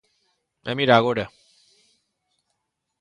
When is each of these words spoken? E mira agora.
E 0.69 0.71
mira 0.77 0.93
agora. 0.97 1.25